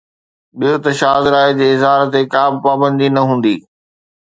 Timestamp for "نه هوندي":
3.15-3.55